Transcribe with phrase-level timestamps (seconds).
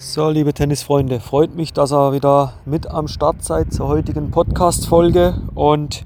[0.00, 5.34] So, liebe Tennisfreunde, freut mich, dass ihr wieder mit am Start seid zur heutigen Podcast-Folge.
[5.56, 6.04] Und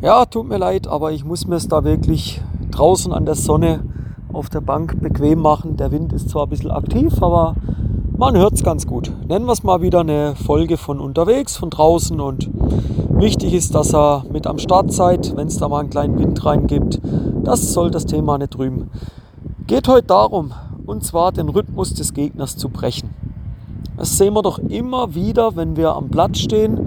[0.00, 3.80] ja, tut mir leid, aber ich muss mir es da wirklich draußen an der Sonne
[4.32, 5.76] auf der Bank bequem machen.
[5.76, 7.54] Der Wind ist zwar ein bisschen aktiv, aber
[8.16, 9.12] man hört es ganz gut.
[9.28, 12.18] Nennen wir es mal wieder eine Folge von unterwegs, von draußen.
[12.22, 12.48] Und
[13.10, 16.42] wichtig ist, dass ihr mit am Start seid, wenn es da mal einen kleinen Wind
[16.46, 16.98] rein gibt.
[17.44, 18.90] Das soll das Thema nicht drüben.
[19.66, 20.54] Geht heute darum,
[20.86, 23.17] und zwar den Rhythmus des Gegners zu brechen.
[23.98, 26.78] Das sehen wir doch immer wieder, wenn wir am Platz stehen,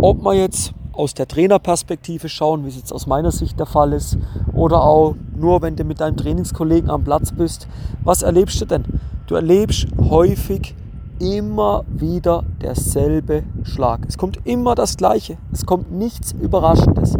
[0.00, 3.92] ob wir jetzt aus der Trainerperspektive schauen, wie es jetzt aus meiner Sicht der Fall
[3.92, 4.16] ist,
[4.54, 7.68] oder auch nur, wenn du mit deinem Trainingskollegen am Platz bist.
[8.02, 8.84] Was erlebst du denn?
[9.26, 10.74] Du erlebst häufig
[11.18, 14.00] immer wieder derselbe Schlag.
[14.08, 15.36] Es kommt immer das Gleiche.
[15.52, 17.14] Es kommt nichts Überraschendes.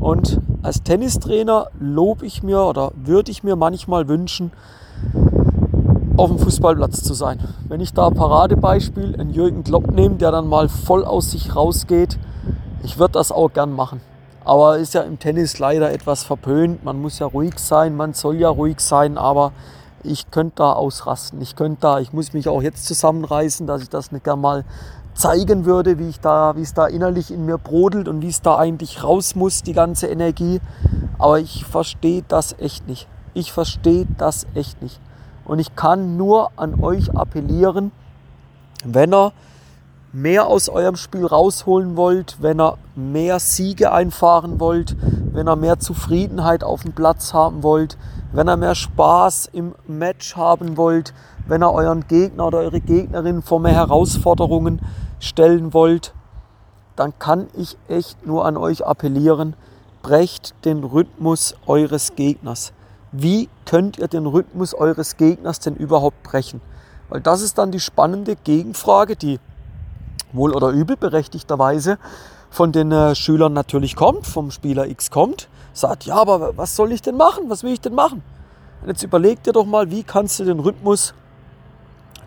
[0.00, 4.50] Und als Tennistrainer lobe ich mir oder würde ich mir manchmal wünschen,
[6.16, 7.38] auf dem Fußballplatz zu sein.
[7.68, 12.18] Wenn ich da Paradebeispiel einen Jürgen Klopp nehme, der dann mal voll aus sich rausgeht,
[12.82, 14.00] ich würde das auch gern machen.
[14.44, 16.84] Aber ist ja im Tennis leider etwas verpönt.
[16.84, 19.52] Man muss ja ruhig sein, man soll ja ruhig sein, aber
[20.02, 21.40] ich könnte da ausrasten.
[21.40, 24.64] Ich könnte da, ich muss mich auch jetzt zusammenreißen, dass ich das nicht gern mal
[25.14, 28.42] zeigen würde, wie ich da, wie es da innerlich in mir brodelt und wie es
[28.42, 30.60] da eigentlich raus muss, die ganze Energie.
[31.18, 33.06] Aber ich verstehe das echt nicht.
[33.34, 35.00] Ich verstehe das echt nicht.
[35.44, 37.92] Und ich kann nur an euch appellieren,
[38.84, 39.32] wenn ihr
[40.12, 44.96] mehr aus eurem Spiel rausholen wollt, wenn ihr mehr Siege einfahren wollt,
[45.32, 47.96] wenn ihr mehr Zufriedenheit auf dem Platz haben wollt,
[48.32, 51.14] wenn ihr mehr Spaß im Match haben wollt,
[51.46, 54.80] wenn ihr euren Gegner oder eure Gegnerin vor mehr Herausforderungen
[55.18, 56.14] stellen wollt,
[56.94, 59.54] dann kann ich echt nur an euch appellieren,
[60.02, 62.72] brecht den Rhythmus eures Gegners
[63.12, 66.60] wie könnt ihr den Rhythmus eures Gegners denn überhaupt brechen?
[67.10, 69.38] Weil das ist dann die spannende Gegenfrage, die
[70.32, 71.98] wohl oder übel berechtigterweise
[72.50, 76.92] von den äh, Schülern natürlich kommt, vom Spieler X kommt, sagt, ja, aber was soll
[76.92, 77.44] ich denn machen?
[77.48, 78.22] Was will ich denn machen?
[78.80, 81.14] Und jetzt überleg dir doch mal, wie kannst du den Rhythmus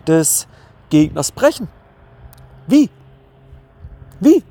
[0.06, 0.46] des
[0.90, 1.68] Gegners brechen?
[2.66, 2.90] Wie?
[4.20, 4.42] Wie?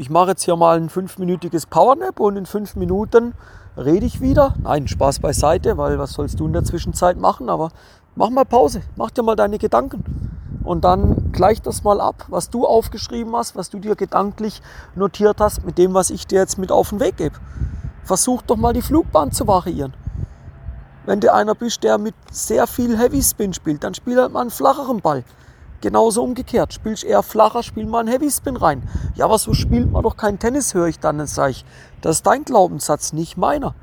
[0.00, 3.34] Ich mache jetzt hier mal ein fünfminütiges Powernap und in fünf Minuten
[3.76, 4.54] rede ich wieder.
[4.62, 7.50] Nein, Spaß beiseite, weil was sollst du in der Zwischenzeit machen?
[7.50, 7.70] Aber
[8.14, 10.02] mach mal Pause, mach dir mal deine Gedanken.
[10.64, 14.62] Und dann gleich das mal ab, was du aufgeschrieben hast, was du dir gedanklich
[14.94, 17.36] notiert hast, mit dem, was ich dir jetzt mit auf den Weg gebe.
[18.02, 19.92] Versuch doch mal die Flugbahn zu variieren.
[21.04, 24.40] Wenn du einer bist, der mit sehr viel Heavy Spin spielt, dann spiel halt mal
[24.40, 25.24] einen flacheren Ball.
[25.80, 26.74] Genauso umgekehrt.
[26.74, 28.88] Spielst eher flacher, spiel mal einen Heavy Spin rein.
[29.14, 31.18] Ja, aber so spielt man doch kein Tennis, höre ich dann.
[31.18, 31.64] Dann sage ich,
[32.02, 33.74] das ist dein Glaubenssatz, nicht meiner.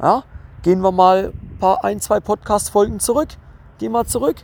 [0.00, 0.24] Ja,
[0.62, 3.28] gehen wir mal ein, paar, ein zwei Podcast-Folgen zurück.
[3.78, 4.36] Geh mal zurück.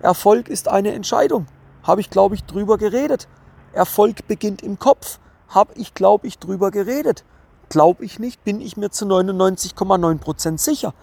[0.00, 1.46] Erfolg ist eine Entscheidung.
[1.82, 3.28] Habe ich, glaube ich, drüber geredet.
[3.72, 5.18] Erfolg beginnt im Kopf.
[5.48, 7.24] Habe ich, glaube ich, drüber geredet.
[7.68, 10.94] Glaube ich nicht, bin ich mir zu 99,9% sicher.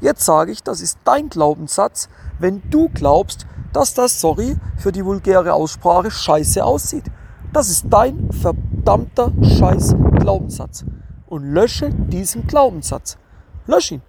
[0.00, 5.04] Jetzt sage ich, das ist dein Glaubenssatz, wenn du glaubst, dass das, sorry für die
[5.04, 7.04] vulgäre Aussprache, scheiße aussieht.
[7.52, 10.86] Das ist dein verdammter Scheiß Glaubenssatz.
[11.26, 13.18] Und lösche diesen Glaubenssatz.
[13.66, 14.00] Lösch ihn.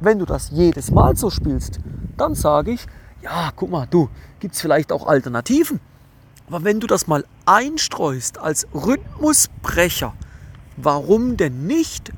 [0.00, 1.78] Wenn du das jedes Mal so spielst,
[2.16, 2.86] dann sage ich,
[3.20, 4.08] ja, guck mal, du,
[4.40, 5.80] gibt es vielleicht auch Alternativen.
[6.46, 10.14] Aber wenn du das mal einstreust als Rhythmusbrecher,
[10.78, 12.12] warum denn nicht?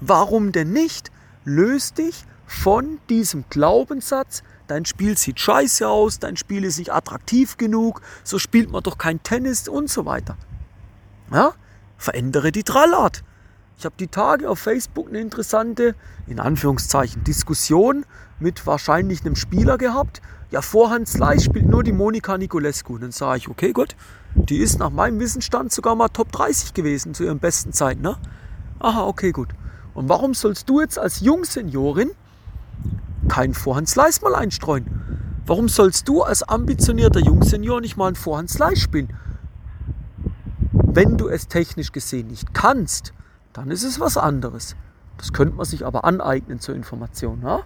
[0.00, 1.12] Warum denn nicht?
[1.44, 7.56] Löst dich von diesem Glaubenssatz, dein Spiel sieht scheiße aus, dein Spiel ist nicht attraktiv
[7.56, 10.36] genug, so spielt man doch kein Tennis und so weiter.
[11.32, 11.52] Ja?
[11.96, 13.22] Verändere die Trallart.
[13.78, 15.94] Ich habe die Tage auf Facebook eine interessante,
[16.26, 18.04] in Anführungszeichen, Diskussion
[18.38, 20.20] mit wahrscheinlich einem Spieler gehabt.
[20.50, 22.94] Ja, Vorhand Slice spielt nur die Monika Nicolescu.
[22.94, 23.96] Und dann sage ich, okay, gut,
[24.34, 28.02] die ist nach meinem Wissensstand sogar mal Top 30 gewesen zu ihren besten Zeiten.
[28.02, 28.16] Ne?
[28.80, 29.48] Aha, okay, gut.
[29.94, 32.10] Und warum sollst du jetzt als Jungseniorin
[33.30, 34.86] keinen Vorhandslice mal einstreuen.
[35.46, 39.16] Warum sollst du als ambitionierter Jungsenior nicht mal einen Vorhandslice spielen?
[40.72, 43.12] Wenn du es technisch gesehen nicht kannst,
[43.52, 44.74] dann ist es was anderes.
[45.16, 47.42] Das könnte man sich aber aneignen zur Information.
[47.42, 47.60] Ja?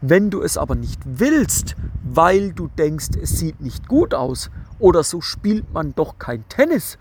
[0.00, 5.02] Wenn du es aber nicht willst, weil du denkst, es sieht nicht gut aus oder
[5.02, 6.96] so spielt man doch kein Tennis,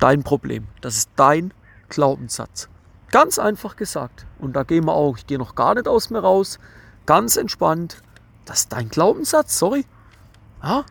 [0.00, 0.66] dein Problem.
[0.80, 1.54] Das ist dein
[1.88, 2.68] Glaubenssatz.
[3.12, 4.26] Ganz einfach gesagt.
[4.38, 6.58] Und da gehen wir auch, ich gehe noch gar nicht aus mir raus.
[7.06, 8.02] Ganz entspannt.
[8.46, 9.84] Das ist dein Glaubenssatz, sorry.
[10.62, 10.84] Ja?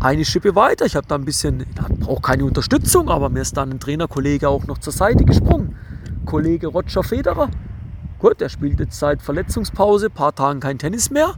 [0.00, 0.86] Eine Schippe weiter.
[0.86, 1.66] Ich habe da ein bisschen,
[2.00, 5.76] brauche keine Unterstützung, aber mir ist dann ein Trainerkollege auch noch zur Seite gesprungen.
[6.24, 7.50] Kollege Roger Federer.
[8.18, 11.34] Gut, der spielt jetzt seit Verletzungspause, paar Tagen kein Tennis mehr.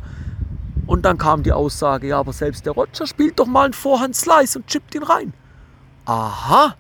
[0.86, 4.60] Und dann kam die Aussage, ja, aber selbst der Roger spielt doch mal einen Vorhand-Slice
[4.60, 5.34] und chippt ihn rein.
[6.04, 6.76] Aha,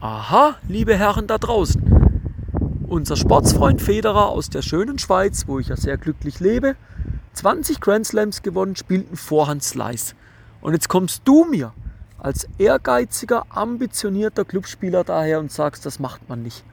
[0.00, 1.82] aha, liebe Herren da draußen.
[2.88, 6.74] Unser Sportsfreund Federer aus der schönen Schweiz, wo ich ja sehr glücklich lebe,
[7.34, 10.14] 20 Grand Slams gewonnen, spielt einen Vorhand-Slice.
[10.60, 11.72] Und jetzt kommst du mir
[12.18, 16.64] als ehrgeiziger, ambitionierter Clubspieler daher und sagst, das macht man nicht.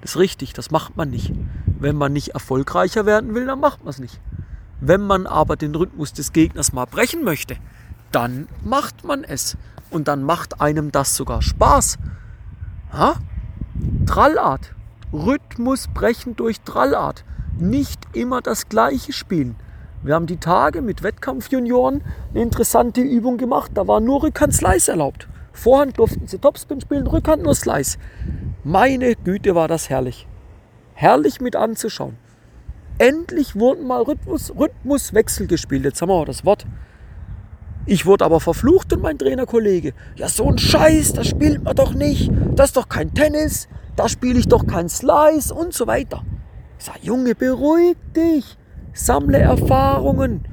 [0.00, 1.32] Das ist richtig, das macht man nicht.
[1.78, 4.20] Wenn man nicht erfolgreicher werden will, dann macht man es nicht.
[4.80, 7.56] Wenn man aber den Rhythmus des Gegners mal brechen möchte,
[8.10, 9.56] dann macht man es.
[9.90, 11.98] Und dann macht einem das sogar Spaß.
[12.92, 13.14] Ha?
[14.06, 14.74] Trallart.
[15.12, 17.24] Rhythmus brechen durch Trallart.
[17.58, 19.56] Nicht immer das gleiche spielen.
[20.02, 23.70] Wir haben die Tage mit Wettkampfjunioren eine interessante Übung gemacht.
[23.74, 25.28] Da war nur Rückhand-Slice erlaubt.
[25.52, 27.98] Vorhand durften sie Topspin spielen, Rückhand nur Slice.
[28.64, 30.26] Meine Güte, war das herrlich.
[30.94, 32.16] Herrlich mit anzuschauen.
[32.98, 35.84] Endlich wurden mal Rhythmus, Rhythmuswechsel gespielt.
[35.84, 36.66] Jetzt haben wir auch das Wort.
[37.84, 39.92] Ich wurde aber verflucht und mein Trainerkollege.
[40.16, 42.30] Ja, so ein Scheiß, das spielt man doch nicht.
[42.54, 43.68] Das ist doch kein Tennis.
[43.96, 46.22] Da spiele ich doch kein Slice und so weiter.
[46.78, 48.56] Ich sage, Junge, beruhig dich.
[48.92, 50.44] Sammle Erfahrungen.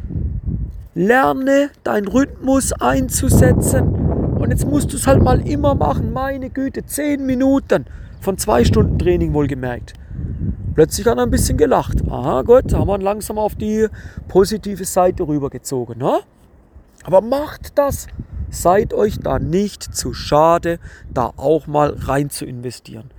[0.95, 3.93] Lerne deinen Rhythmus einzusetzen.
[4.39, 6.11] Und jetzt musst du es halt mal immer machen.
[6.11, 7.85] Meine Güte, zehn Minuten
[8.19, 9.93] von zwei Stunden Training wohlgemerkt.
[10.73, 12.01] Plötzlich hat er ein bisschen gelacht.
[12.09, 13.87] Aha, gut, haben wir ihn langsam auf die
[14.27, 15.97] positive Seite rübergezogen.
[15.99, 16.19] Ne?
[17.03, 18.07] Aber macht das.
[18.49, 20.79] Seid euch da nicht zu schade,
[21.13, 23.11] da auch mal rein zu investieren.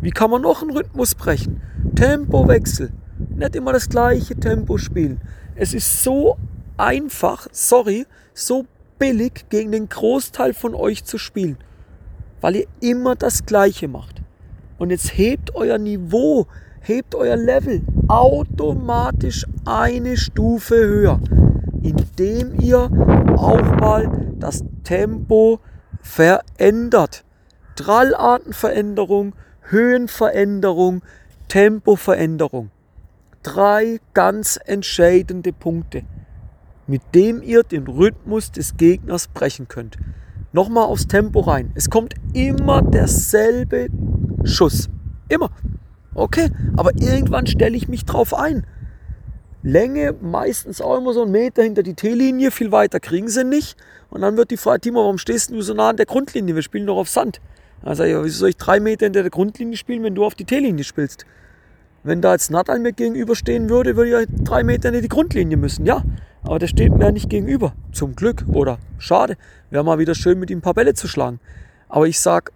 [0.00, 1.60] Wie kann man noch einen Rhythmus brechen?
[1.96, 2.92] Tempowechsel.
[3.30, 5.20] Nicht immer das gleiche Tempo spielen.
[5.56, 6.36] Es ist so
[6.76, 8.64] einfach, sorry, so
[8.98, 11.58] billig gegen den Großteil von euch zu spielen,
[12.40, 14.22] weil ihr immer das Gleiche macht.
[14.78, 16.46] Und jetzt hebt euer Niveau,
[16.80, 21.20] hebt euer Level automatisch eine Stufe höher,
[21.82, 22.90] indem ihr
[23.36, 25.60] auch mal das Tempo
[26.00, 27.24] verändert.
[27.76, 31.02] Trallartenveränderung, Höhenveränderung,
[31.48, 32.70] Tempoveränderung.
[33.42, 36.04] Drei ganz entscheidende Punkte
[36.90, 39.96] mit dem ihr den Rhythmus des Gegners brechen könnt.
[40.52, 41.70] Nochmal aufs Tempo rein.
[41.76, 43.86] Es kommt immer derselbe
[44.42, 44.90] Schuss.
[45.28, 45.50] Immer.
[46.14, 48.66] Okay, aber irgendwann stelle ich mich drauf ein.
[49.62, 53.76] Länge meistens auch immer so einen Meter hinter die T-Linie, viel weiter kriegen sie nicht.
[54.08, 56.54] Und dann wird die Frage, Timo, warum stehst du so nah an der Grundlinie?
[56.54, 57.40] Wir spielen doch auf Sand.
[57.82, 60.34] Dann sage ich, wieso soll ich drei Meter hinter der Grundlinie spielen, wenn du auf
[60.34, 61.26] die T-Linie spielst?
[62.02, 65.84] Wenn da jetzt Nadal mir gegenüberstehen würde, würde ich drei Meter hinter die Grundlinie müssen.
[65.84, 66.02] Ja,
[66.42, 67.74] aber der steht mir ja nicht gegenüber.
[67.92, 68.44] Zum Glück.
[68.48, 69.36] Oder schade.
[69.68, 71.40] Wäre mal wieder schön, mit ihm ein paar Bälle zu schlagen.
[71.88, 72.52] Aber ich sag,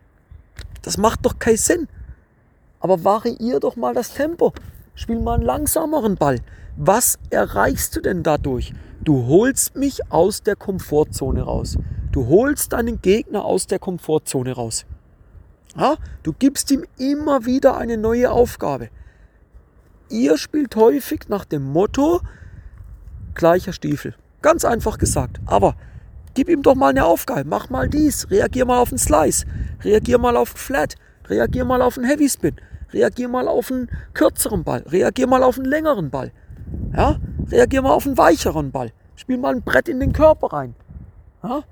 [0.80, 1.88] das macht doch keinen Sinn.
[2.80, 4.52] Aber variier doch mal das Tempo.
[4.94, 6.40] Spiel mal einen langsameren Ball.
[6.76, 8.72] Was erreichst du denn dadurch?
[9.02, 11.76] Du holst mich aus der Komfortzone raus.
[12.12, 14.86] Du holst deinen Gegner aus der Komfortzone raus.
[15.76, 18.88] Ja, du gibst ihm immer wieder eine neue Aufgabe.
[20.08, 22.20] Ihr spielt häufig nach dem Motto,
[23.34, 24.14] gleicher Stiefel.
[24.42, 25.40] Ganz einfach gesagt.
[25.46, 25.74] Aber
[26.34, 27.44] gib ihm doch mal eine Aufgabe.
[27.44, 28.30] Mach mal dies.
[28.30, 29.44] Reagier mal auf einen Slice.
[29.82, 30.94] Reagier mal auf einen Flat.
[31.26, 32.56] Reagier mal auf einen Heavy Spin.
[32.94, 34.84] Reagier mal auf einen kürzeren Ball.
[34.86, 36.32] Reagier mal auf einen längeren Ball.
[36.96, 37.18] Ja?
[37.50, 38.92] Reagier mal auf einen weicheren Ball.
[39.16, 40.74] Spiel mal ein Brett in den Körper rein.
[41.42, 41.64] Ja?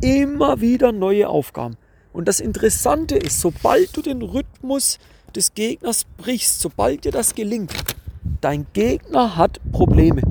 [0.00, 1.76] Immer wieder neue Aufgaben.
[2.12, 4.98] Und das Interessante ist, sobald du den Rhythmus
[5.34, 7.72] des Gegners brichst, sobald dir das gelingt,
[8.40, 10.22] dein Gegner hat Probleme.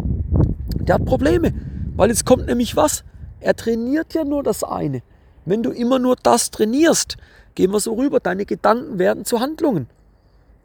[0.76, 1.54] Der hat Probleme,
[1.96, 3.04] weil jetzt kommt nämlich was.
[3.40, 5.04] Er trainiert ja nur das eine.
[5.46, 7.18] Wenn du immer nur das trainierst,
[7.56, 9.88] gehen wir so rüber, deine Gedanken werden zu Handlungen.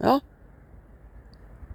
[0.01, 0.21] Ja?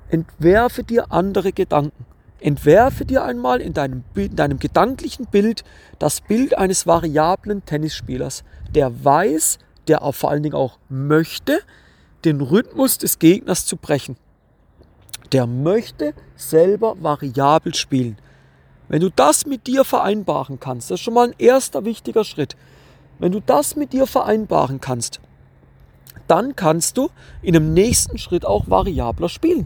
[0.10, 2.06] Entwerfe dir andere Gedanken.
[2.40, 5.64] Entwerfe dir einmal in deinem, in deinem gedanklichen Bild
[5.98, 8.44] das Bild eines variablen Tennisspielers,
[8.76, 11.62] der weiß, der auch vor allen Dingen auch möchte,
[12.26, 14.18] den Rhythmus des Gegners zu brechen.
[15.32, 18.18] Der möchte selber variabel spielen.
[18.90, 22.56] Wenn du das mit dir vereinbaren kannst, das ist schon mal ein erster wichtiger Schritt.
[23.20, 25.22] Wenn du das mit dir vereinbaren kannst,
[26.28, 27.10] dann kannst du
[27.42, 29.66] in einem nächsten Schritt auch variabler spielen.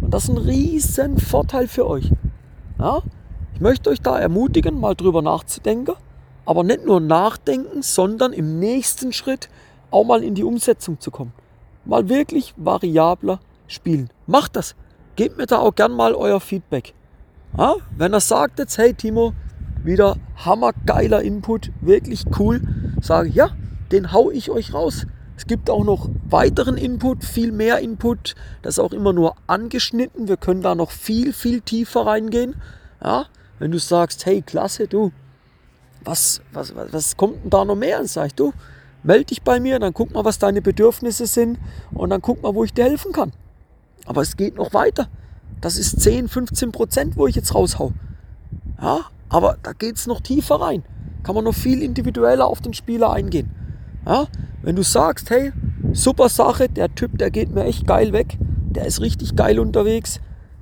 [0.00, 2.12] Und das ist ein riesen Vorteil für euch.
[2.78, 3.02] Ja?
[3.54, 5.94] Ich möchte euch da ermutigen, mal drüber nachzudenken,
[6.44, 9.48] aber nicht nur nachdenken, sondern im nächsten Schritt
[9.90, 11.32] auch mal in die Umsetzung zu kommen.
[11.84, 14.10] Mal wirklich variabler spielen.
[14.26, 14.74] Macht das.
[15.16, 16.94] Gebt mir da auch gern mal euer Feedback.
[17.56, 19.32] Ja, wenn er sagt jetzt, hey Timo,
[19.82, 22.60] wieder hammergeiler Input, wirklich cool,
[23.00, 23.50] sage ja,
[23.92, 25.06] den hau ich euch raus.
[25.36, 28.34] Es gibt auch noch weiteren Input, viel mehr Input.
[28.62, 30.28] Das ist auch immer nur angeschnitten.
[30.28, 32.56] Wir können da noch viel, viel tiefer reingehen.
[33.02, 33.26] Ja?
[33.58, 35.12] Wenn du sagst, hey, klasse, du,
[36.02, 37.98] was, was, was, was kommt denn da noch mehr?
[37.98, 38.52] Dann sag ich, du,
[39.02, 41.58] melde dich bei mir, dann guck mal, was deine Bedürfnisse sind
[41.92, 43.32] und dann guck mal, wo ich dir helfen kann.
[44.06, 45.08] Aber es geht noch weiter.
[45.60, 47.92] Das ist 10, 15 Prozent, wo ich jetzt raushau.
[48.80, 50.84] Ja, aber da geht es noch tiefer rein.
[51.22, 53.50] Kann man noch viel individueller auf den Spieler eingehen.
[54.06, 54.26] Ja,
[54.62, 55.52] wenn du sagst, hey,
[55.92, 58.38] super Sache, der Typ, der geht mir echt geil weg,
[58.70, 60.20] der ist richtig geil unterwegs,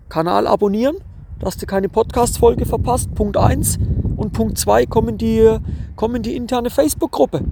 [0.08, 0.96] Kanal abonnieren,
[1.40, 3.14] dass du keine Podcast-Folge verpasst.
[3.14, 3.78] Punkt 1.
[4.16, 5.58] Und Punkt 2 kommen die,
[5.96, 7.42] kommen die interne Facebook-Gruppe.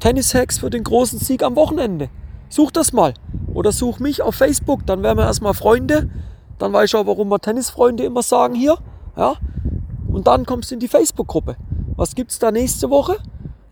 [0.00, 2.08] Tennis-Hacks für den großen Sieg am Wochenende.
[2.48, 3.14] Such das mal.
[3.54, 6.10] Oder such mich auf Facebook, dann wären wir erstmal Freunde.
[6.58, 8.76] Dann weißt du auch, warum wir Tennisfreunde immer sagen hier.
[9.16, 9.34] Ja?
[10.08, 11.56] Und dann kommst du in die Facebook-Gruppe.
[11.96, 13.16] Was gibt es da nächste Woche?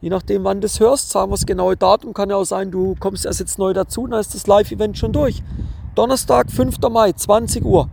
[0.07, 2.15] Je nachdem, wann du es hörst, sagen wir das genaue Datum.
[2.15, 5.13] Kann ja auch sein, du kommst erst jetzt neu dazu, dann ist das Live-Event schon
[5.13, 5.43] durch.
[5.97, 6.79] Donnerstag, 5.
[6.93, 7.89] Mai, 20 Uhr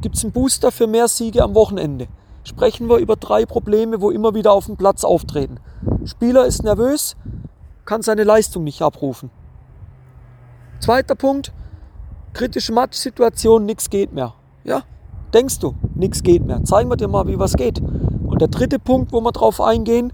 [0.00, 2.08] gibt es einen Booster für mehr Siege am Wochenende.
[2.42, 5.60] Sprechen wir über drei Probleme, wo immer wieder auf dem Platz auftreten.
[6.04, 7.14] Spieler ist nervös,
[7.84, 9.30] kann seine Leistung nicht abrufen.
[10.80, 11.52] Zweiter Punkt,
[12.32, 14.34] kritische Matchsituation, nichts geht mehr.
[14.64, 14.82] Ja,
[15.32, 16.64] denkst du, nichts geht mehr.
[16.64, 17.80] Zeigen wir dir mal, wie was geht.
[17.80, 20.12] Und der dritte Punkt, wo wir drauf eingehen,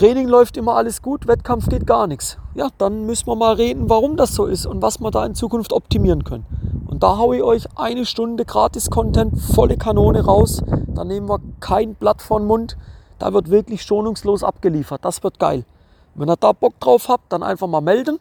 [0.00, 2.38] Training läuft immer alles gut, Wettkampf geht gar nichts.
[2.54, 5.34] Ja, dann müssen wir mal reden, warum das so ist und was wir da in
[5.34, 6.46] Zukunft optimieren können.
[6.86, 10.62] Und da haue ich euch eine Stunde Gratis-Content, volle Kanone raus.
[10.86, 12.78] Da nehmen wir kein Blatt vor den Mund.
[13.18, 15.04] Da wird wirklich schonungslos abgeliefert.
[15.04, 15.66] Das wird geil.
[16.14, 18.20] Wenn ihr da Bock drauf habt, dann einfach mal melden.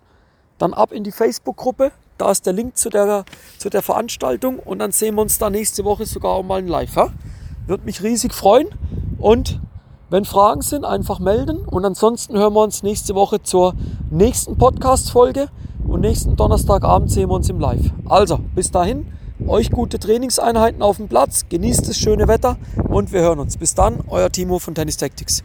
[0.57, 1.93] Dann ab in die Facebook-Gruppe.
[2.17, 3.23] Da ist der Link zu der,
[3.57, 4.59] zu der Veranstaltung.
[4.59, 6.97] Und dann sehen wir uns da nächste Woche sogar auch mal in Live.
[6.97, 7.07] Ja?
[7.67, 8.67] Würde mich riesig freuen.
[9.17, 9.61] Und
[10.09, 11.59] wenn Fragen sind, einfach melden.
[11.59, 13.73] Und ansonsten hören wir uns nächste Woche zur
[14.09, 15.49] nächsten Podcast-Folge
[15.87, 17.91] und nächsten Donnerstagabend sehen wir uns im Live.
[18.05, 19.07] Also, bis dahin,
[19.47, 22.57] euch gute Trainingseinheiten auf dem Platz, genießt das schöne Wetter
[22.89, 23.57] und wir hören uns.
[23.57, 25.43] Bis dann, euer Timo von Tennis Tactics.